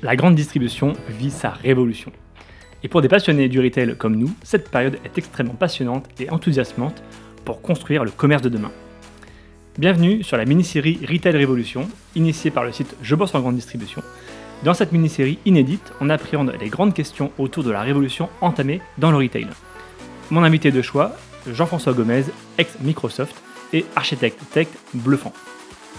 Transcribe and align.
La 0.00 0.14
grande 0.14 0.36
distribution 0.36 0.92
vit 1.08 1.32
sa 1.32 1.50
révolution. 1.50 2.12
Et 2.84 2.88
pour 2.88 3.02
des 3.02 3.08
passionnés 3.08 3.48
du 3.48 3.58
retail 3.58 3.96
comme 3.96 4.14
nous, 4.14 4.30
cette 4.44 4.70
période 4.70 4.96
est 5.04 5.18
extrêmement 5.18 5.54
passionnante 5.54 6.06
et 6.20 6.30
enthousiasmante 6.30 7.02
pour 7.44 7.60
construire 7.62 8.04
le 8.04 8.12
commerce 8.12 8.42
de 8.42 8.48
demain. 8.48 8.70
Bienvenue 9.76 10.22
sur 10.22 10.36
la 10.36 10.44
mini-série 10.44 11.00
Retail 11.02 11.36
Révolution, 11.36 11.88
initiée 12.14 12.52
par 12.52 12.62
le 12.62 12.70
site 12.70 12.94
Je 13.02 13.16
bosse 13.16 13.34
en 13.34 13.40
grande 13.40 13.56
distribution. 13.56 14.00
Dans 14.62 14.72
cette 14.72 14.92
mini-série 14.92 15.40
inédite, 15.46 15.92
on 16.00 16.10
appréhende 16.10 16.54
les 16.60 16.68
grandes 16.68 16.94
questions 16.94 17.32
autour 17.36 17.64
de 17.64 17.72
la 17.72 17.82
révolution 17.82 18.28
entamée 18.40 18.80
dans 18.98 19.10
le 19.10 19.16
retail. 19.16 19.48
Mon 20.30 20.44
invité 20.44 20.70
de 20.70 20.80
choix, 20.80 21.16
Jean-François 21.50 21.92
Gomez, 21.92 22.22
ex-Microsoft 22.56 23.34
et 23.72 23.84
architecte 23.96 24.38
tech 24.52 24.68
bluffant. 24.94 25.32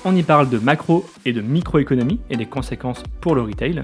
On 0.05 0.15
y 0.15 0.23
parle 0.23 0.49
de 0.49 0.57
macro 0.57 1.05
et 1.25 1.33
de 1.33 1.41
microéconomie 1.41 2.19
et 2.29 2.37
des 2.37 2.45
conséquences 2.45 3.03
pour 3.19 3.35
le 3.35 3.41
retail, 3.41 3.83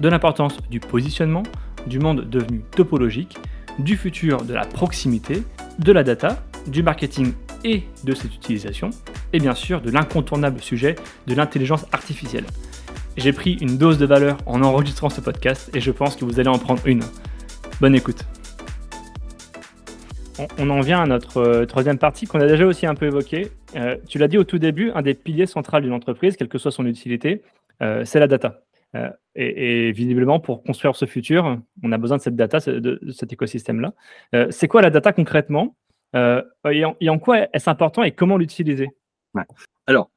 de 0.00 0.08
l'importance 0.08 0.56
du 0.70 0.80
positionnement, 0.80 1.44
du 1.86 2.00
monde 2.00 2.28
devenu 2.28 2.62
topologique, 2.74 3.38
du 3.78 3.96
futur 3.96 4.44
de 4.44 4.54
la 4.54 4.64
proximité, 4.64 5.42
de 5.78 5.92
la 5.92 6.02
data, 6.02 6.42
du 6.66 6.82
marketing 6.82 7.32
et 7.64 7.84
de 8.02 8.14
cette 8.14 8.34
utilisation, 8.34 8.90
et 9.32 9.38
bien 9.38 9.54
sûr 9.54 9.80
de 9.80 9.90
l'incontournable 9.90 10.60
sujet 10.60 10.96
de 11.26 11.34
l'intelligence 11.34 11.86
artificielle. 11.92 12.44
J'ai 13.16 13.32
pris 13.32 13.54
une 13.60 13.78
dose 13.78 13.98
de 13.98 14.06
valeur 14.06 14.38
en 14.46 14.62
enregistrant 14.62 15.10
ce 15.10 15.20
podcast 15.20 15.70
et 15.74 15.80
je 15.80 15.90
pense 15.92 16.16
que 16.16 16.24
vous 16.24 16.40
allez 16.40 16.48
en 16.48 16.58
prendre 16.58 16.84
une. 16.86 17.02
Bonne 17.80 17.94
écoute 17.94 18.24
on 20.58 20.70
en 20.70 20.80
vient 20.80 21.02
à 21.02 21.06
notre 21.06 21.38
euh, 21.38 21.66
troisième 21.66 21.98
partie 21.98 22.26
qu'on 22.26 22.40
a 22.40 22.46
déjà 22.46 22.66
aussi 22.66 22.86
un 22.86 22.94
peu 22.94 23.06
évoquée. 23.06 23.50
Euh, 23.76 23.96
tu 24.08 24.18
l'as 24.18 24.28
dit 24.28 24.38
au 24.38 24.44
tout 24.44 24.58
début, 24.58 24.90
un 24.94 25.02
des 25.02 25.14
piliers 25.14 25.46
centraux 25.46 25.80
d'une 25.80 25.92
entreprise, 25.92 26.36
quelle 26.36 26.48
que 26.48 26.58
soit 26.58 26.70
son 26.70 26.86
utilité, 26.86 27.42
euh, 27.82 28.04
c'est 28.04 28.20
la 28.20 28.26
data. 28.26 28.62
Et, 29.34 29.90
visiblement, 29.92 30.38
pour 30.38 30.62
construire 30.62 30.94
ce 30.96 31.06
futur, 31.06 31.58
on 31.82 31.92
a 31.92 31.96
besoin 31.98 32.18
de 32.18 32.22
cette 32.22 32.36
data, 32.36 32.58
de, 32.58 33.00
cet 33.10 33.32
écosystème-là. 33.32 33.94
c'est 34.50 34.68
quoi 34.68 34.82
la 34.82 34.90
data 34.90 35.14
concrètement? 35.14 35.74
Et 36.14 36.84
en, 36.84 37.18
quoi 37.18 37.48
est-ce 37.54 37.70
important 37.70 38.02
et 38.02 38.12
comment 38.12 38.36
l'utiliser? 38.36 38.90
Alors, 39.86 40.10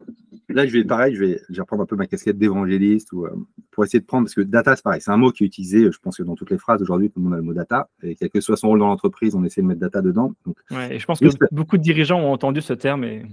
là, 0.50 0.66
je 0.68 0.74
vais 0.74 0.84
pareil, 0.84 1.16
je 1.16 1.24
vais, 1.24 1.42
reprendre 1.58 1.84
un 1.84 1.86
peu 1.86 1.96
ma 1.96 2.06
casquette 2.06 2.38
d'évangéliste 2.38 3.14
ou, 3.14 3.26
pour 3.72 3.84
essayer 3.84 4.00
de 4.00 4.06
prendre, 4.06 4.26
parce 4.26 4.36
que 4.36 4.42
data, 4.42 4.76
c'est 4.76 4.84
pareil, 4.84 5.02
c'est 5.02 5.12
un 5.12 5.18
mot 5.18 5.32
qui 5.32 5.44
est 5.44 5.48
utilisé, 5.48 5.92
je 5.92 5.98
pense 6.00 6.18
que 6.18 6.24
dans 6.24 6.36
toutes 6.36 6.52
les 6.52 6.58
phrases 6.58 6.82
aujourd'hui, 6.82 7.10
tout 7.10 7.20
le 7.20 7.26
monde 7.26 7.34
a 7.34 7.38
le 7.38 7.44
mot 7.44 7.54
data, 7.54 7.90
et 8.04 8.16
quel 8.16 8.30
que 8.30 8.42
soit 8.42 8.58
son 8.58 8.70
rôle 8.70 8.80
dans 8.80 8.88
l'entreprise, 8.88 9.36
on 9.36 9.44
essaie 9.44 9.62
de 9.62 9.68
mettre 9.68 9.80
data 9.80 10.02
dedans. 10.02 10.34
Donc, 10.46 10.58
et 10.92 11.00
je 11.00 11.06
pense 11.06 11.20
que 11.20 11.28
beaucoup 11.52 11.78
de 11.78 11.82
dirigeants 11.82 12.20
ont 12.20 12.32
entendu 12.32 12.62
ce 12.62 12.74
terme. 12.74 13.04
Et... 13.04 13.24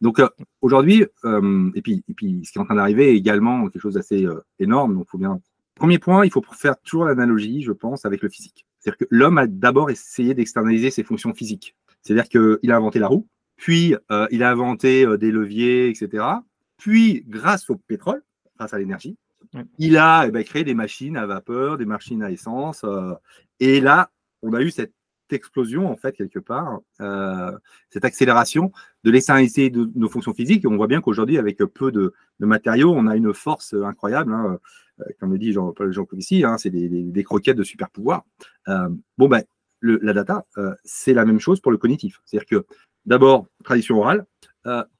Donc 0.00 0.18
euh, 0.18 0.28
aujourd'hui, 0.60 1.06
euh, 1.24 1.70
et, 1.74 1.82
puis, 1.82 2.04
et 2.08 2.14
puis 2.14 2.44
ce 2.44 2.52
qui 2.52 2.58
est 2.58 2.60
en 2.60 2.64
train 2.64 2.74
d'arriver 2.74 3.10
est 3.10 3.16
également 3.16 3.68
quelque 3.68 3.80
chose 3.80 3.94
d'assez 3.94 4.26
euh, 4.26 4.44
énorme, 4.58 4.94
donc 4.94 5.08
faut 5.08 5.18
bien. 5.18 5.40
Premier 5.74 5.98
point, 5.98 6.24
il 6.24 6.30
faut 6.30 6.42
faire 6.52 6.78
toujours 6.80 7.06
l'analogie, 7.06 7.62
je 7.62 7.72
pense, 7.72 8.04
avec 8.04 8.22
le 8.22 8.28
physique. 8.28 8.66
C'est-à-dire 8.78 8.98
que 8.98 9.06
l'homme 9.10 9.38
a 9.38 9.46
d'abord 9.46 9.90
essayé 9.90 10.34
d'externaliser 10.34 10.90
ses 10.90 11.02
fonctions 11.02 11.32
physiques. 11.32 11.76
C'est-à-dire 12.02 12.28
qu'il 12.28 12.70
a 12.70 12.76
inventé 12.76 12.98
la 12.98 13.08
roue, 13.08 13.26
puis 13.56 13.94
il 14.30 14.42
a 14.42 14.50
inventé 14.50 15.06
des 15.18 15.30
leviers, 15.30 15.88
etc. 15.88 16.24
Puis, 16.76 17.24
grâce 17.28 17.70
au 17.70 17.76
pétrole, 17.76 18.22
grâce 18.58 18.74
à 18.74 18.78
l'énergie, 18.78 19.16
il 19.78 19.96
a 19.96 20.26
eh 20.26 20.30
ben, 20.30 20.44
créé 20.44 20.64
des 20.64 20.74
machines 20.74 21.16
à 21.16 21.26
vapeur, 21.26 21.78
des 21.78 21.84
machines 21.84 22.22
à 22.22 22.30
essence. 22.30 22.84
Euh, 22.84 23.14
et 23.60 23.80
là, 23.80 24.10
on 24.42 24.54
a 24.54 24.62
eu 24.62 24.70
cette 24.70 24.92
explosion, 25.32 25.90
en 25.90 25.96
fait, 25.96 26.12
quelque 26.12 26.38
part, 26.38 26.80
euh, 27.00 27.52
cette 27.90 28.04
accélération 28.04 28.72
de 29.04 29.10
l'externalité 29.10 29.70
de 29.70 29.90
nos 29.94 30.08
fonctions 30.08 30.34
physiques. 30.34 30.64
On 30.68 30.76
voit 30.76 30.86
bien 30.86 31.00
qu'aujourd'hui, 31.00 31.38
avec 31.38 31.58
peu 31.58 31.92
de, 31.92 32.12
matériaux, 32.40 32.92
on 32.94 33.06
a 33.06 33.16
une 33.16 33.32
force 33.32 33.74
incroyable. 33.74 34.32
Hein. 34.32 34.58
Euh, 35.00 35.04
comme 35.18 35.32
le 35.32 35.38
dit 35.38 35.52
Jean-Paul 35.52 35.92
Jean 35.92 36.06
ici, 36.12 36.44
hein, 36.44 36.58
c'est 36.58 36.70
des, 36.70 37.24
croquettes 37.24 37.56
de 37.56 37.64
super 37.64 37.90
pouvoir. 37.90 38.24
bon, 38.66 39.28
ben, 39.28 39.42
la 39.80 40.12
data, 40.12 40.44
c'est 40.84 41.14
la 41.14 41.24
même 41.24 41.40
chose 41.40 41.60
pour 41.60 41.72
le 41.72 41.78
cognitif. 41.78 42.20
C'est-à-dire 42.24 42.46
que 42.46 42.66
d'abord, 43.06 43.46
tradition 43.64 43.98
orale, 43.98 44.26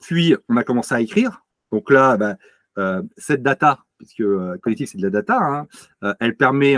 puis 0.01 0.35
on 0.49 0.57
a 0.57 0.65
commencé 0.65 0.95
à 0.95 1.01
écrire. 1.01 1.45
Donc 1.71 1.91
là, 1.91 2.17
ben, 2.17 2.37
cette 3.17 3.43
data, 3.43 3.85
puisque 4.03 4.21
euh, 4.21 4.59
collectif, 4.59 4.91
c'est 4.91 4.99
de 4.99 5.03
la 5.03 5.11
data, 5.11 5.39
hein. 5.39 5.67
euh, 6.03 6.15
elle 6.19 6.37
permet 6.37 6.77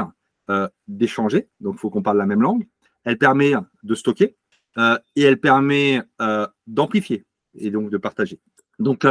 euh, 0.50 0.68
d'échanger, 0.88 1.48
donc 1.60 1.76
il 1.76 1.78
faut 1.78 1.90
qu'on 1.90 2.02
parle 2.02 2.18
la 2.18 2.26
même 2.26 2.42
langue, 2.42 2.66
elle 3.04 3.18
permet 3.18 3.52
de 3.82 3.94
stocker 3.94 4.36
et 5.16 5.22
elle 5.22 5.38
permet 5.38 6.02
d'amplifier 6.66 7.24
et 7.54 7.70
donc 7.70 7.90
de 7.90 7.96
partager. 7.96 8.40
Donc, 8.78 9.06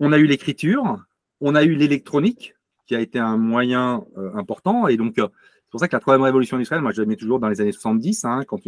on 0.00 0.12
a 0.12 0.18
eu 0.18 0.26
l'écriture, 0.26 0.98
on 1.40 1.54
a 1.54 1.62
eu 1.62 1.74
l'électronique, 1.74 2.54
qui 2.86 2.94
a 2.94 3.00
été 3.00 3.18
un 3.18 3.36
moyen 3.36 4.04
important, 4.34 4.88
et 4.88 4.96
donc 4.96 5.14
c'est 5.16 5.70
pour 5.70 5.80
ça 5.80 5.88
que 5.88 5.96
la 5.96 6.00
troisième 6.00 6.22
révolution 6.22 6.56
industrielle, 6.56 6.82
moi 6.82 6.92
je 6.92 7.00
la 7.00 7.06
mets 7.06 7.16
toujours 7.16 7.40
dans 7.40 7.48
les 7.48 7.60
années 7.60 7.72
70, 7.72 8.24
hein, 8.24 8.44
quand 8.46 8.60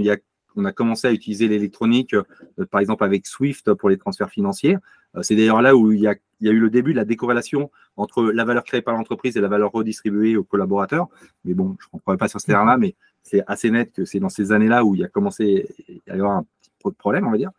on 0.57 0.65
a 0.65 0.73
commencé 0.73 1.07
à 1.07 1.13
utiliser 1.13 1.47
l'électronique, 1.47 2.15
euh, 2.15 2.25
par 2.71 2.81
exemple 2.81 3.05
avec 3.05 3.27
Swift 3.27 3.73
pour 3.75 3.89
les 3.89 3.99
transferts 3.99 4.31
financiers. 4.31 4.77
Euh, 5.15 5.23
c'est 5.23 5.37
d'ailleurs 5.37 5.63
là 5.63 5.77
où 5.77 5.93
il 5.93 6.01
y, 6.01 6.09
a, 6.09 6.15
eu 6.41 6.59
le 6.59 6.71
début 6.71 6.93
de 6.93 6.97
la 6.97 7.05
décorrélation 7.05 7.71
entre 7.97 8.25
la 8.25 8.45
valeur 8.45 8.65
créée 8.65 8.83
par 8.83 8.95
l'entreprise 8.95 9.37
et 9.37 9.41
la 9.41 9.49
valeur 9.49 9.71
redistribuée 9.71 10.37
aux 10.37 10.45
collaborateurs. 10.45 11.07
Mais 11.45 11.55
bon, 11.55 11.77
je 11.79 11.87
ne 11.87 11.91
comprends 11.91 12.17
pas 12.17 12.29
sur 12.29 12.41
ce 12.41 12.47
terrain-là, 12.47 12.79
mais 12.79 12.97
c'est 13.27 13.43
assez 13.47 13.71
net 13.71 13.93
que 13.93 14.05
c'est 14.05 14.21
dans 14.21 14.29
ces 14.29 14.53
années-là 14.53 14.85
où 14.85 14.95
il 14.95 15.05
a 15.05 15.09
commencé 15.09 15.69
à 16.09 16.17
y 16.17 16.19
avoir 16.21 16.37
un 16.37 16.43
petit 16.61 16.71
peu 16.83 16.91
de 16.91 16.97
problème, 16.97 17.27
on 17.27 17.33
va 17.33 17.39
dire. 17.39 17.51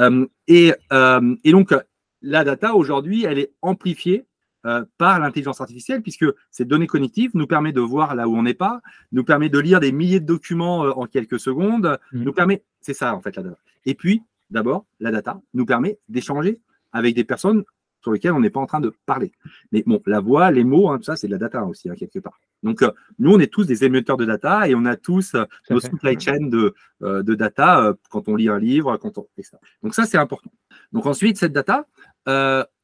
Euh, 0.00 0.26
et, 0.48 0.72
et, 1.44 1.52
donc, 1.52 1.74
la 2.22 2.44
data 2.44 2.74
aujourd'hui, 2.74 3.24
elle 3.24 3.38
est 3.38 3.52
amplifiée 3.62 4.26
euh, 4.66 4.84
par 4.98 5.20
l'intelligence 5.20 5.60
artificielle, 5.60 6.02
puisque 6.02 6.24
ces 6.50 6.64
données 6.64 6.88
cognitives 6.88 7.30
nous 7.34 7.46
permet 7.46 7.70
de 7.70 7.80
voir 7.80 8.16
là 8.16 8.26
où 8.26 8.36
on 8.36 8.42
n'est 8.42 8.52
pas, 8.52 8.80
nous 9.12 9.22
permet 9.22 9.48
de 9.48 9.60
lire 9.60 9.78
des 9.78 9.92
milliers 9.92 10.18
de 10.18 10.26
documents 10.26 10.84
euh, 10.84 10.90
en 10.90 11.06
quelques 11.06 11.38
secondes, 11.38 12.00
mmh. 12.10 12.22
nous 12.24 12.32
permet, 12.32 12.64
c'est 12.80 12.92
ça 12.92 13.14
en 13.14 13.20
fait 13.20 13.36
la 13.36 13.44
data. 13.44 13.58
Et 13.84 13.94
puis, 13.94 14.24
d'abord, 14.50 14.84
la 14.98 15.12
data 15.12 15.40
nous 15.54 15.66
permet 15.66 16.00
d'échanger 16.08 16.58
avec 16.90 17.14
des 17.14 17.22
personnes 17.22 17.62
sur 18.06 18.12
lesquelles 18.12 18.32
on 18.32 18.40
n'est 18.40 18.50
pas 18.50 18.60
en 18.60 18.66
train 18.66 18.80
de 18.80 18.92
parler. 19.04 19.32
Mais 19.72 19.82
bon, 19.84 20.00
la 20.06 20.20
voix, 20.20 20.50
les 20.52 20.62
mots, 20.62 20.90
hein, 20.90 20.98
tout 20.98 21.04
ça, 21.04 21.16
c'est 21.16 21.26
de 21.26 21.32
la 21.32 21.38
data 21.38 21.64
aussi, 21.64 21.90
hein, 21.90 21.94
quelque 21.96 22.20
part. 22.20 22.38
Donc, 22.62 22.82
euh, 22.82 22.92
nous, 23.18 23.32
on 23.32 23.40
est 23.40 23.52
tous 23.52 23.66
des 23.66 23.84
émetteurs 23.84 24.16
de 24.16 24.24
data 24.24 24.68
et 24.68 24.74
on 24.74 24.84
a 24.84 24.96
tous 24.96 25.34
nos 25.70 25.80
supply 25.80 26.18
chain 26.18 26.46
de, 26.46 26.74
de 27.00 27.34
data 27.34 27.94
quand 28.10 28.28
on 28.28 28.36
lit 28.36 28.48
un 28.48 28.58
livre, 28.58 28.96
quand 28.96 29.18
on. 29.18 29.26
Etc. 29.36 29.56
Donc, 29.82 29.94
ça, 29.94 30.04
c'est 30.04 30.18
important. 30.18 30.50
Donc, 30.92 31.06
ensuite, 31.06 31.36
cette 31.36 31.52
data, 31.52 31.86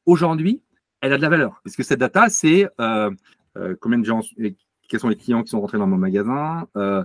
aujourd'hui, 0.05 0.61
elle 1.03 1.11
a 1.11 1.17
de 1.17 1.21
la 1.21 1.29
valeur. 1.29 1.59
Parce 1.63 1.75
que 1.75 1.83
cette 1.83 1.99
data, 1.99 2.29
c'est 2.29 2.65
euh, 2.79 3.11
euh, 3.57 3.75
combien 3.79 3.99
de 3.99 4.05
gens, 4.05 4.21
quels 4.87 4.99
sont 5.01 5.09
les 5.09 5.17
clients 5.17 5.43
qui 5.43 5.49
sont 5.49 5.59
rentrés 5.59 5.77
dans 5.77 5.85
mon 5.85 5.97
magasin, 5.97 6.65
euh, 6.77 7.03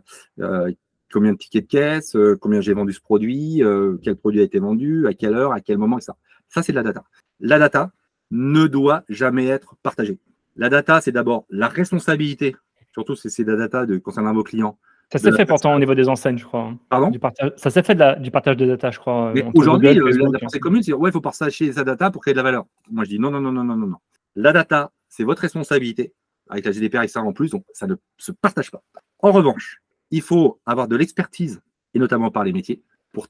combien 1.12 1.32
de 1.32 1.36
tickets 1.36 1.64
de 1.64 1.68
caisse, 1.68 2.16
combien 2.40 2.60
j'ai 2.60 2.74
vendu 2.74 2.92
ce 2.92 3.00
produit, 3.00 3.60
quel 4.02 4.14
produit 4.14 4.40
a 4.40 4.44
été 4.44 4.60
vendu, 4.60 5.08
à 5.08 5.14
quelle 5.14 5.34
heure, 5.34 5.52
à 5.52 5.60
quel 5.60 5.78
moment, 5.78 5.98
etc. 5.98 6.12
Ça, 6.48 6.62
c'est 6.62 6.72
de 6.72 6.76
la 6.76 6.84
data. 6.84 7.04
La 7.40 7.58
data 7.58 7.90
ne 8.31 8.66
doit 8.66 9.05
jamais 9.09 9.47
être 9.47 9.77
partagée. 9.83 10.19
La 10.56 10.69
data, 10.69 11.00
c'est 11.00 11.12
d'abord 11.12 11.44
la 11.50 11.69
responsabilité, 11.69 12.56
surtout 12.93 13.15
si 13.16 13.31
c'est 13.31 13.44
de 13.44 13.53
la 13.53 13.59
data 13.59 13.87
de, 13.87 13.99
concernant 13.99 14.34
vos 14.34 14.43
clients, 14.43 14.78
ça 15.11 15.19
s'est 15.19 15.33
fait 15.33 15.47
pourtant 15.47 15.75
au 15.75 15.78
niveau 15.78 15.94
des 15.94 16.09
enseignes, 16.09 16.37
je 16.37 16.44
crois. 16.44 16.65
Hein. 16.65 16.78
Pardon? 16.91 17.11
Du 17.11 17.19
partage, 17.19 17.53
Ça 17.56 17.71
s'est 17.71 17.83
fait 17.83 17.99
du 18.21 18.31
partage 18.31 18.59
de 18.59 18.66
data, 18.66 18.91
je 18.91 18.99
crois. 18.99 19.33
Mais 19.34 19.43
aujourd'hui, 19.55 19.94
la, 19.94 20.39
pensée 20.39 20.61
commune, 20.61 20.83
c'est 20.83 20.93
ouais, 20.93 21.09
il 21.09 21.12
faut 21.12 21.22
partager 21.22 21.72
sa 21.72 21.83
data 21.83 22.11
pour 22.11 22.21
créer 22.21 22.34
de 22.34 22.37
la 22.37 22.43
valeur. 22.43 22.66
Moi, 22.91 23.05
je 23.05 23.11
dis 23.11 23.19
non, 23.19 23.31
non, 23.31 23.41
non, 23.41 23.50
non, 23.50 23.65
non, 23.65 23.77
non. 23.77 23.97
La 24.37 24.53
data, 24.53 24.93
c'est 25.09 25.25
votre 25.25 25.41
responsabilité, 25.41 26.12
avec 26.50 26.66
la 26.66 26.72
GDPR 26.72 27.03
et 27.03 27.09
ça 27.09 27.22
en 27.22 27.33
plus, 27.33 27.50
donc 27.50 27.65
ça 27.72 27.87
ne 27.87 27.95
se 28.19 28.33
partage 28.33 28.71
pas. 28.71 28.83
En 29.21 29.33
revanche, 29.33 29.81
il 30.10 30.21
faut 30.21 30.60
avoir 30.66 30.89
de 30.89 30.97
l'expertise, 30.97 31.62
et 31.95 31.99
notamment 31.99 32.31
par 32.31 32.45
les 32.45 32.53
métiers, 32.53 32.83
pour, 33.12 33.28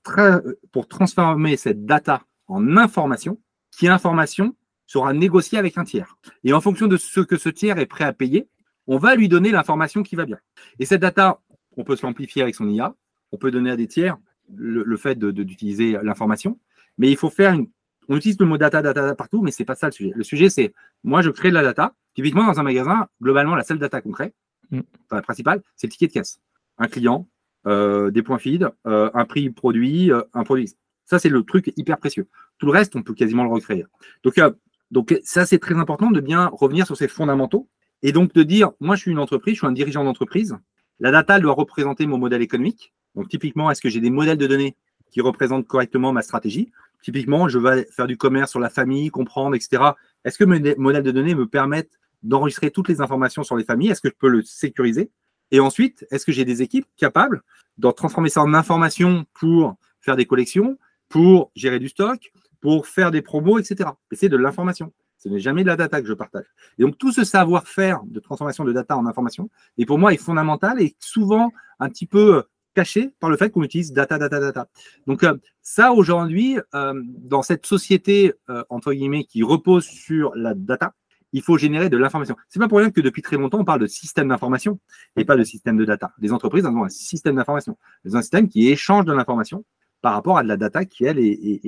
pour 0.73 0.89
transformer 0.89 1.57
cette 1.57 1.85
data 1.85 2.23
en 2.49 2.77
information, 2.77 3.39
qui 3.71 3.87
information 3.87 4.55
sera 4.89 5.13
négociée 5.13 5.59
avec 5.59 5.79
un 5.79 5.85
tiers. 5.85 6.17
Et 6.43 6.53
en 6.53 6.61
fonction 6.61 6.89
de 6.89 6.97
ce 6.97 7.21
que 7.21 7.37
ce 7.37 7.49
tiers 7.49 7.79
est 7.79 7.87
prêt 7.87 8.05
à 8.05 8.13
payer, 8.13 8.49
on 8.89 8.99
va 8.99 9.15
lui 9.15 9.29
donner 9.29 9.53
l'information 9.53 10.03
qui 10.03 10.17
va 10.17 10.25
bien. 10.25 10.39
Et 10.81 10.87
cette 10.87 11.03
data, 11.03 11.41
on 11.77 11.85
peut 11.85 11.95
se 11.95 12.05
l'amplifier 12.05 12.43
avec 12.43 12.57
son 12.57 12.69
IA, 12.69 12.95
on 13.31 13.37
peut 13.37 13.51
donner 13.51 13.71
à 13.71 13.77
des 13.77 13.87
tiers 13.87 14.17
le, 14.57 14.97
fait 14.97 15.17
d'utiliser 15.19 15.99
l'information, 16.03 16.59
mais 16.97 17.11
il 17.11 17.17
faut 17.17 17.31
faire 17.31 17.53
une. 17.53 17.69
On 18.09 18.17
utilise 18.17 18.39
le 18.41 18.47
mot 18.47 18.57
data, 18.57 18.81
data, 18.81 19.15
partout, 19.15 19.43
mais 19.43 19.51
ce 19.51 19.61
n'est 19.63 19.67
pas 19.67 19.75
ça 19.75 19.89
le 19.89 19.93
sujet. 19.93 20.13
Le 20.17 20.25
sujet, 20.25 20.49
c'est 20.49 20.73
moi, 21.05 21.21
je 21.21 21.29
crée 21.29 21.51
de 21.51 21.55
la 21.55 21.63
data. 21.63 21.95
Typiquement, 22.15 22.47
dans 22.47 22.59
un 22.59 22.63
magasin, 22.63 23.07
globalement, 23.23 23.55
la 23.55 23.63
seule 23.63 23.79
data 23.79 24.01
qu'on 24.01 24.11
crée, 24.11 24.33
mm. 24.71 24.81
la 25.13 25.23
principale, 25.23 25.63
c'est 25.77 25.87
le 25.87 25.93
ticket 25.93 26.07
de 26.07 26.13
caisse. 26.13 26.41
Un 26.79 26.89
client, 26.89 27.29
euh, 27.67 28.11
des 28.11 28.23
points 28.23 28.39
feed, 28.39 28.71
euh, 28.87 29.11
un 29.13 29.27
prix 29.27 29.51
produit, 29.51 30.11
euh, 30.11 30.23
un 30.33 30.45
produit. 30.45 30.75
Ça, 31.05 31.19
c'est 31.19 31.29
le 31.29 31.43
truc 31.43 31.73
hyper 31.77 31.99
précieux. 31.99 32.27
Tout 32.59 32.67
le 32.67 32.73
reste, 32.73 32.97
on 32.97 33.03
peut 33.03 33.15
quasiment 33.15 33.45
le 33.45 33.51
recréer. 33.51 33.85
Donc, 34.25 34.41
donc 34.91 35.19
ça, 35.23 35.45
c'est 35.47 35.59
très 35.59 35.75
important 35.75 36.11
de 36.11 36.21
bien 36.21 36.51
revenir 36.53 36.87
sur 36.87 36.97
ces 36.97 37.09
fondamentaux 37.09 37.69
et 38.03 38.13
donc 38.13 38.33
de 38.33 38.43
dire, 38.43 38.71
moi, 38.81 38.97
je 38.97 39.03
suis 39.03 39.11
une 39.11 39.19
entreprise, 39.19 39.55
je 39.55 39.59
suis 39.61 39.67
un 39.67 39.73
dirigeant 39.73 40.05
d'entreprise, 40.05 40.57
la 41.01 41.11
data 41.11 41.39
doit 41.41 41.53
représenter 41.53 42.07
mon 42.07 42.19
modèle 42.19 42.43
économique. 42.43 42.93
Donc, 43.15 43.29
typiquement, 43.29 43.71
est-ce 43.71 43.81
que 43.81 43.89
j'ai 43.89 44.01
des 44.01 44.11
modèles 44.11 44.39
de 44.39 44.47
données 44.47 44.77
qui 45.11 45.21
représentent 45.21 45.67
correctement 45.67 46.13
ma 46.13 46.23
stratégie? 46.23 46.71
Typiquement, 47.03 47.49
je 47.49 47.59
vais 47.59 47.87
faire 47.91 48.07
du 48.07 48.17
commerce 48.17 48.51
sur 48.51 48.61
la 48.61 48.71
famille, 48.71 49.11
comprendre, 49.11 49.55
etc. 49.55 49.83
Est-ce 50.25 50.39
que 50.39 50.45
mes 50.45 50.75
modèles 50.77 51.03
de 51.03 51.11
données 51.11 51.35
me 51.35 51.47
permettent 51.47 51.99
d'enregistrer 52.23 52.71
toutes 52.71 52.89
les 52.89 53.01
informations 53.01 53.45
sur 53.45 53.57
les 53.57 53.65
familles? 53.65 53.91
Est-ce 53.91 54.01
que 54.01 54.09
je 54.09 54.17
peux 54.19 54.29
le 54.29 54.43
sécuriser? 54.43 55.11
Et 55.51 55.61
ensuite, 55.61 56.07
est-ce 56.11 56.27
que 56.27 56.33
j'ai 56.33 56.45
des 56.45 56.63
équipes 56.63 56.87
capables 56.97 57.43
de 57.79 57.91
transformer 57.91 58.29
ça 58.29 58.43
en 58.43 58.53
information 58.55 59.25
pour 59.35 59.77
faire 60.01 60.17
des 60.17 60.27
collections, 60.27 60.79
pour 61.09 61.51
gérer 61.55 61.79
du 61.79 61.89
stock, 61.89 62.33
pour 62.61 62.87
faire 62.87 63.11
des 63.11 63.23
promos, 63.23 63.59
etc. 63.59 63.91
Et 64.11 64.17
c'est 64.17 64.29
de 64.29 64.37
l'information. 64.37 64.93
Ce 65.19 65.29
n'est 65.29 65.41
jamais 65.41 65.63
de 65.63 65.69
la 65.69 65.77
data 65.77 66.01
que 66.01 66.07
je 66.07 66.13
partage. 66.13 66.47
Et 66.79 66.83
donc, 66.83 66.97
tout 66.97 67.13
ce 67.13 67.25
savoir-faire 67.25 68.01
de 68.07 68.21
transformation 68.21 68.65
de 68.65 68.73
data 68.73 68.97
en 68.97 69.07
information, 69.07 69.51
et 69.77 69.85
pour 69.85 69.99
moi, 69.99 70.13
est 70.13 70.17
fondamental 70.17 70.81
et 70.81 70.95
souvent 71.01 71.53
un 71.81 71.89
petit 71.89 72.07
peu 72.07 72.37
euh, 72.37 72.43
caché 72.75 73.13
par 73.19 73.29
le 73.29 73.37
fait 73.37 73.51
qu'on 73.51 73.65
utilise 73.65 73.93
data, 73.93 74.17
data, 74.19 74.39
data. 74.39 74.69
Donc, 75.07 75.25
euh, 75.25 75.37
ça, 75.61 75.93
aujourd'hui, 75.93 76.59
euh, 76.75 76.95
dans 77.05 77.43
cette 77.43 77.67
société, 77.67 78.33
entre 78.69 78.93
guillemets, 78.93 79.25
qui 79.25 79.43
repose 79.43 79.85
sur 79.85 80.35
la 80.37 80.55
data, 80.55 80.95
il 81.33 81.43
faut 81.43 81.59
générer 81.59 81.91
de 81.91 81.99
l'information. 81.99 82.37
C'est 82.49 82.59
pas 82.59 82.69
pour 82.69 82.79
rien 82.79 82.91
que 82.91 83.01
depuis 83.01 83.21
très 83.21 83.37
longtemps, 83.37 83.59
on 83.59 83.65
parle 83.65 83.81
de 83.81 83.87
système 83.87 84.29
d'information 84.29 84.79
et 85.17 85.25
pas 85.25 85.37
de 85.37 85.45
système 85.45 85.77
de 85.77 85.85
data. 85.85 86.13
Les 86.19 86.33
entreprises 86.33 86.65
ont 86.65 86.85
un 86.85 86.89
système 86.89 87.37
d'information. 87.37 87.77
Elles 88.05 88.17
ont 88.17 88.19
un 88.19 88.23
système 88.23 88.49
qui 88.49 88.69
échange 88.69 89.05
de 89.05 89.13
l'information 89.13 89.65
par 90.01 90.13
rapport 90.13 90.39
à 90.39 90.43
de 90.43 90.49
la 90.49 90.57
data 90.57 90.85
qui, 90.85 91.05
elle, 91.05 91.19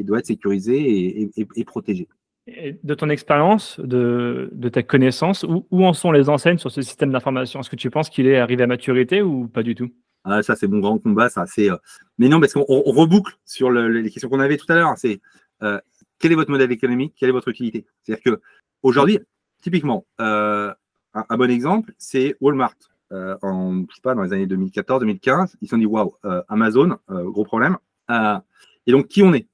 doit 0.04 0.18
être 0.18 0.26
sécurisée 0.26 1.30
et, 1.36 1.64
protégée. 1.64 2.08
de 2.46 2.94
ton 2.94 3.08
expérience, 3.08 3.80
de, 3.80 4.68
ta 4.72 4.82
connaissance, 4.82 5.44
où, 5.48 5.84
en 5.84 5.92
sont 5.92 6.12
les 6.12 6.28
enseignes 6.28 6.58
sur 6.58 6.70
ce 6.70 6.82
système 6.82 7.10
d'information? 7.10 7.60
Est-ce 7.60 7.70
que 7.70 7.76
tu 7.76 7.90
penses 7.90 8.10
qu'il 8.10 8.26
est 8.26 8.38
arrivé 8.38 8.62
à 8.62 8.66
maturité 8.66 9.22
ou 9.22 9.48
pas 9.48 9.62
du 9.62 9.74
tout? 9.74 9.90
Ah, 10.24 10.42
Ça, 10.42 10.54
c'est 10.54 10.68
mon 10.68 10.80
grand 10.80 10.98
combat. 10.98 11.28
Ça, 11.28 11.46
c'est, 11.46 11.70
euh, 11.70 11.76
Mais 12.18 12.28
non, 12.28 12.40
parce 12.40 12.52
qu'on 12.52 12.64
reboucle 12.64 13.36
sur 13.44 13.70
les 13.70 14.10
questions 14.10 14.28
qu'on 14.28 14.40
avait 14.40 14.56
tout 14.56 14.70
à 14.70 14.74
l'heure. 14.74 14.94
C'est 14.96 15.20
euh, 15.62 15.80
quel 16.18 16.32
est 16.32 16.36
votre 16.36 16.50
modèle 16.50 16.70
économique? 16.70 17.14
Quelle 17.18 17.30
est 17.30 17.32
votre 17.32 17.48
utilité? 17.48 17.86
C'est-à-dire 18.02 18.38
qu'aujourd'hui, 18.82 19.18
typiquement, 19.62 20.06
euh, 20.20 20.72
un, 21.14 21.36
bon 21.36 21.50
exemple, 21.50 21.92
c'est 21.98 22.36
Walmart. 22.40 22.76
en, 23.10 23.84
je 23.88 23.94
sais 23.94 24.02
pas, 24.02 24.14
dans 24.14 24.22
les 24.22 24.32
années 24.32 24.46
2014-2015, 24.46 25.56
ils 25.60 25.66
se 25.66 25.70
sont 25.70 25.78
dit 25.78 25.86
waouh, 25.86 26.14
Amazon, 26.48 26.98
gros 27.08 27.44
problème. 27.44 27.76
Euh, 28.10 28.38
et 28.86 28.92
donc, 28.92 29.08
qui 29.08 29.22
on 29.22 29.32
est? 29.32 29.46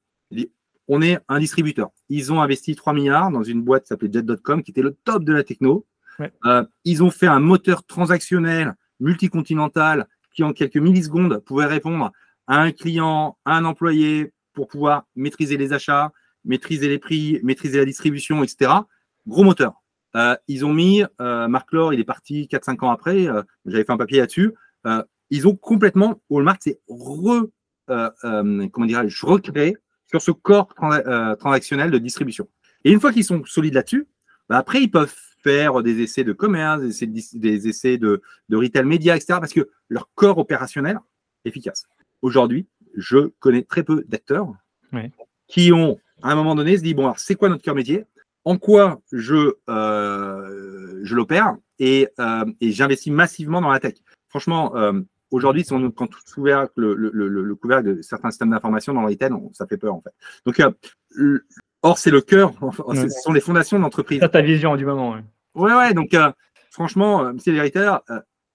On 0.88 1.02
est 1.02 1.18
un 1.28 1.40
distributeur. 1.40 1.90
Ils 2.08 2.32
ont 2.32 2.40
investi 2.40 2.76
3 2.76 2.92
milliards 2.92 3.32
dans 3.32 3.42
une 3.42 3.60
boîte 3.60 3.82
qui 3.82 3.88
s'appelait 3.88 4.10
Jet.com, 4.12 4.62
qui 4.62 4.70
était 4.70 4.82
le 4.82 4.92
top 5.04 5.24
de 5.24 5.32
la 5.32 5.42
techno. 5.42 5.84
Euh, 6.46 6.64
ils 6.84 7.02
ont 7.02 7.10
fait 7.10 7.26
un 7.26 7.40
moteur 7.40 7.84
transactionnel 7.84 8.74
multicontinental 9.00 10.06
qui, 10.32 10.44
en 10.44 10.52
quelques 10.52 10.76
millisecondes, 10.76 11.38
pouvait 11.40 11.66
répondre 11.66 12.12
à 12.46 12.60
un 12.60 12.70
client, 12.70 13.36
à 13.44 13.56
un 13.56 13.64
employé 13.64 14.32
pour 14.52 14.68
pouvoir 14.68 15.06
maîtriser 15.16 15.56
les 15.56 15.72
achats, 15.72 16.12
maîtriser 16.44 16.88
les 16.88 17.00
prix, 17.00 17.40
maîtriser 17.42 17.78
la 17.78 17.84
distribution, 17.84 18.44
etc. 18.44 18.70
Gros 19.26 19.42
moteur. 19.42 19.82
Euh, 20.14 20.36
ils 20.46 20.64
ont 20.64 20.72
mis, 20.72 21.02
Marc 21.18 21.72
Laure, 21.72 21.94
il 21.94 22.00
est 22.00 22.04
parti 22.04 22.48
4-5 22.48 22.84
ans 22.84 22.92
après, 22.92 23.26
j'avais 23.66 23.84
fait 23.84 23.92
un 23.92 23.98
papier 23.98 24.20
là-dessus. 24.20 24.54
ils 25.30 25.48
ont 25.48 25.56
complètement, 25.56 26.22
Walmart 26.30 26.58
s'est 26.60 26.78
re 26.88 27.32
euh, 27.32 27.32
euh, 27.40 27.50
comment 27.86 28.86
dirais-je, 28.86 29.26
recréer 29.26 29.76
sur 30.06 30.22
ce 30.22 30.30
corps 30.30 30.68
euh, 30.82 31.34
transactionnel 31.36 31.90
de 31.90 31.98
distribution. 31.98 32.48
Et 32.84 32.92
une 32.92 33.00
fois 33.00 33.12
qu'ils 33.12 33.24
sont 33.24 33.44
solides 33.44 33.74
là-dessus, 33.74 34.06
bah, 34.48 34.58
après, 34.58 34.82
ils 34.82 34.90
peuvent 34.90 35.14
faire 35.42 35.82
des 35.82 36.00
essais 36.00 36.24
de 36.24 36.32
commerce, 36.32 36.80
des 36.82 37.68
essais, 37.68 37.98
de, 37.98 38.22
de, 38.48 38.56
retail 38.56 38.84
média, 38.84 39.16
etc. 39.16 39.38
Parce 39.40 39.52
que 39.52 39.68
leur 39.88 40.10
corps 40.14 40.38
opérationnel 40.38 40.98
est 41.44 41.48
efficace. 41.48 41.86
Aujourd'hui, 42.22 42.66
je 42.96 43.30
connais 43.40 43.62
très 43.62 43.82
peu 43.82 44.04
d'acteurs 44.08 44.48
qui 45.48 45.72
ont, 45.72 45.98
à 46.22 46.32
un 46.32 46.34
moment 46.34 46.54
donné, 46.54 46.76
se 46.76 46.82
dit, 46.82 46.94
bon, 46.94 47.04
alors, 47.04 47.18
c'est 47.18 47.34
quoi 47.34 47.48
notre 47.48 47.62
cœur 47.62 47.74
métier? 47.74 48.04
En 48.44 48.58
quoi 48.58 49.02
je, 49.12 49.52
je 49.68 51.14
l'opère? 51.14 51.56
Et, 51.78 52.08
et 52.60 52.72
j'investis 52.72 53.12
massivement 53.12 53.60
dans 53.60 53.70
la 53.70 53.80
tech. 53.80 53.94
Franchement, 54.28 54.72
Aujourd'hui, 55.30 55.64
si 55.64 55.72
on 55.72 55.90
prend 55.90 56.06
tout 56.06 56.20
couvert, 56.32 56.68
le, 56.76 56.94
le, 56.94 57.10
le, 57.10 57.54
couvercle 57.56 57.96
de 57.96 58.02
certains 58.02 58.30
systèmes 58.30 58.50
d'information 58.50 58.94
dans 58.94 59.02
le 59.02 59.08
retail, 59.08 59.30
ça 59.52 59.66
fait 59.66 59.76
peur 59.76 59.94
en 59.94 60.00
fait. 60.00 60.12
Donc, 60.44 60.60
euh, 61.18 61.38
or, 61.82 61.98
c'est 61.98 62.10
le 62.10 62.20
cœur, 62.20 62.52
ce 62.94 63.08
sont 63.08 63.32
les 63.32 63.40
fondations 63.40 63.76
de 63.76 63.82
l'entreprise. 63.82 64.20
C'est 64.20 64.28
ta 64.28 64.42
vision 64.42 64.76
du 64.76 64.84
moment. 64.84 65.16
Ouais, 65.54 65.74
ouais, 65.74 65.94
donc 65.94 66.14
euh, 66.14 66.30
franchement, 66.70 67.24
euh, 67.24 67.32
monsieur 67.32 67.52
l'hériteur, 67.52 68.02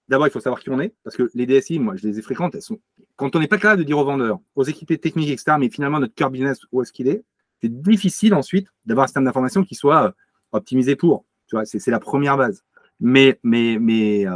d'abord, 0.08 0.26
il 0.26 0.30
faut 0.30 0.40
savoir 0.40 0.60
qui 0.60 0.70
on 0.70 0.80
est, 0.80 0.94
parce 1.04 1.16
que 1.16 1.30
les 1.34 1.46
DSI, 1.46 1.78
moi, 1.78 1.94
je 1.96 2.06
les 2.08 2.18
ai 2.18 2.22
fréquentes, 2.22 2.54
elles 2.54 2.62
sont. 2.62 2.80
Quand 3.16 3.36
on 3.36 3.40
n'est 3.40 3.48
pas 3.48 3.58
capable 3.58 3.80
de 3.80 3.86
dire 3.86 3.98
aux 3.98 4.04
vendeurs, 4.04 4.38
aux 4.54 4.64
équipes 4.64 4.98
techniques, 5.00 5.30
etc., 5.30 5.56
mais 5.58 5.68
finalement, 5.68 6.00
notre 6.00 6.14
cœur 6.14 6.30
business, 6.30 6.58
où 6.72 6.80
est-ce 6.80 6.92
qu'il 6.92 7.08
est, 7.08 7.22
c'est 7.60 7.82
difficile 7.82 8.34
ensuite 8.34 8.68
d'avoir 8.86 9.04
un 9.04 9.06
système 9.08 9.24
d'information 9.24 9.62
qui 9.62 9.74
soit 9.74 10.14
optimisé 10.52 10.96
pour. 10.96 11.26
Tu 11.48 11.56
vois, 11.56 11.66
c'est 11.66 11.90
la 11.90 12.00
première 12.00 12.38
base. 12.38 12.64
Mais, 12.98 13.38
mais, 13.42 13.76
mais, 13.78 14.26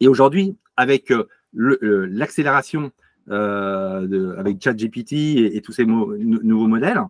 et 0.00 0.08
aujourd'hui, 0.08 0.56
avec 0.76 1.10
euh, 1.10 1.26
l'accélération 1.56 2.92
euh, 3.28 4.36
avec 4.38 4.62
ChatGPT 4.62 5.12
et, 5.54 5.60
tous 5.60 5.72
ces 5.72 5.84
nouveaux 5.84 6.68
modèles, 6.68 7.00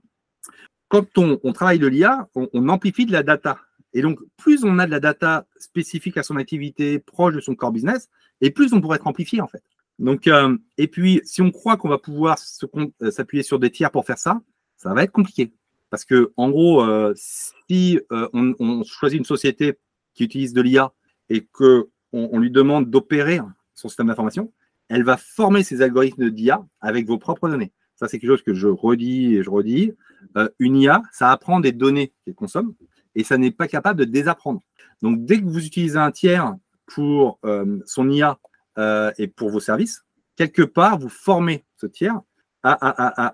quand 0.89 1.19
on, 1.19 1.53
travaille 1.53 1.79
de 1.79 1.87
l'IA, 1.87 2.29
on, 2.35 2.69
amplifie 2.69 3.07
de 3.07 3.13
la 3.13 3.23
data. 3.23 3.59
Et 3.93 4.03
donc, 4.03 4.19
plus 4.37 4.65
on 4.65 4.79
a 4.79 4.87
de 4.87 4.91
la 4.91 5.01
data 5.01 5.47
spécifique 5.59 6.17
à 6.17 6.23
son 6.23 6.37
activité, 6.37 6.99
proche 6.99 7.35
de 7.35 7.41
son 7.41 7.55
core 7.55 7.73
business, 7.73 8.09
et 8.41 8.51
plus 8.51 8.73
on 8.73 8.81
pourrait 8.81 8.97
être 8.97 9.07
amplifié, 9.07 9.41
en 9.41 9.49
fait. 9.49 9.63
Donc, 9.99 10.27
euh, 10.27 10.57
et 10.79 10.89
puis, 10.89 11.21
si 11.25 11.43
on 11.43 11.51
croit 11.51 11.77
qu'on 11.77 11.89
va 11.89 11.99
pouvoir 11.99 12.39
s'appuyer 12.39 13.43
sur 13.43 13.59
des 13.59 13.71
tiers 13.71 13.91
pour 13.91 14.07
faire 14.07 14.19
ça, 14.19 14.41
ça 14.77 14.95
va 14.95 15.03
être 15.03 15.13
compliqué. 15.13 15.53
Parce 15.91 16.05
que, 16.05 16.33
en 16.37 16.51
gros, 16.51 16.85
si 17.15 18.01
on, 18.11 18.55
on, 18.59 18.85
choisit 18.85 19.19
une 19.19 19.25
société 19.25 19.79
qui 20.15 20.25
utilise 20.25 20.53
de 20.53 20.61
l'IA 20.63 20.93
et 21.29 21.43
qu'on 21.43 21.85
on 22.13 22.39
lui 22.39 22.51
demande 22.51 22.91
d'opérer 22.91 23.41
son 23.76 23.88
système 23.88 24.08
d'information, 24.08 24.52
elle 24.88 25.05
va 25.05 25.17
former 25.17 25.62
ses 25.62 25.82
algorithmes 25.82 26.31
d'IA 26.31 26.64
avec 26.81 27.06
vos 27.06 27.19
propres 27.19 27.49
données. 27.49 27.73
Ça, 27.94 28.08
c'est 28.08 28.19
quelque 28.19 28.31
chose 28.31 28.43
que 28.43 28.55
je 28.55 28.69
redis 28.69 29.37
et 29.37 29.43
je 29.43 29.50
redis. 29.50 29.93
Euh, 30.37 30.49
une 30.58 30.76
IA, 30.76 31.02
ça 31.12 31.31
apprend 31.31 31.61
des 31.61 31.73
données 31.73 32.12
qu'elle 32.25 32.34
consomme 32.34 32.75
et 33.14 33.25
ça 33.25 33.38
n'est 33.38 33.50
pas 33.50 33.69
capable 33.69 33.99
de 34.00 34.05
désapprendre. 34.05 34.61
Donc, 35.02 35.25
dès 35.25 35.40
que 35.40 35.46
vous 35.46 35.64
utilisez 35.64 35.99
un 35.99 36.11
tiers 36.11 36.55
pour 36.87 37.38
euh, 37.44 37.78
son 37.87 38.11
IA 38.11 38.38
euh, 38.78 39.11
et 39.19 39.28
pour 39.28 39.50
vos 39.50 39.61
services, 39.61 40.05
quelque 40.37 40.62
part, 40.62 40.99
vous 40.99 41.08
formez 41.08 41.64
ce 41.76 41.87
tiers 41.87 42.20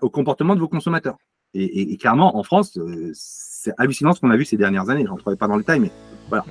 au 0.03 0.11
comportement 0.11 0.55
de 0.55 0.61
vos 0.61 0.69
consommateurs. 0.69 1.17
Et, 1.55 1.97
clairement, 1.97 2.37
en 2.37 2.43
France, 2.43 2.79
c'est 3.15 3.73
hallucinant 3.79 4.13
ce 4.13 4.21
qu'on 4.21 4.31
a 4.31 4.37
vu 4.37 4.45
ces 4.45 4.59
dernières 4.59 4.91
années. 4.91 5.05
Je 5.05 5.09
n'entrerai 5.09 5.37
pas 5.37 5.49
dans 5.49 5.57
le 5.57 5.63
détail, 5.63 5.81
mais 5.81 5.91
voilà. 6.29 6.45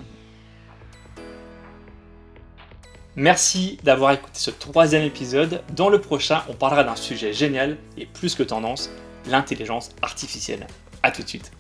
Merci 3.18 3.78
d'avoir 3.84 4.14
écouté 4.14 4.32
ce 4.36 4.52
troisième 4.52 5.04
épisode. 5.04 5.64
Dans 5.76 5.90
le 5.90 6.00
prochain, 6.00 6.44
on 6.48 6.54
parlera 6.54 6.86
d'un 6.86 6.96
sujet 6.96 7.34
génial 7.34 7.78
et 7.98 8.06
plus 8.06 8.36
que 8.36 8.44
tendance, 8.44 8.90
l'intelligence 9.28 9.90
artificielle. 10.02 10.66
A 11.04 11.12
tout 11.12 11.22
de 11.22 11.28
suite. 11.28 11.52